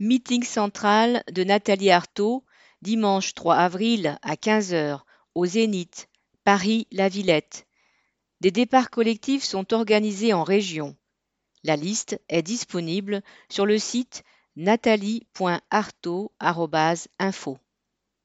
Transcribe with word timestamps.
Meeting 0.00 0.44
central 0.44 1.24
de 1.32 1.42
Nathalie 1.42 1.90
Arthaud, 1.90 2.44
dimanche 2.82 3.34
3 3.34 3.56
avril 3.58 4.16
à 4.22 4.36
15h, 4.36 5.00
au 5.34 5.44
Zénith, 5.44 6.08
Paris-La 6.44 7.08
Villette. 7.08 7.66
Des 8.40 8.52
départs 8.52 8.90
collectifs 8.90 9.42
sont 9.42 9.72
organisés 9.74 10.32
en 10.32 10.44
région. 10.44 10.96
La 11.64 11.74
liste 11.74 12.20
est 12.28 12.42
disponible 12.42 13.22
sur 13.50 13.66
le 13.66 13.76
site 13.80 14.22
nathalie.arthaud.info. 14.54 16.28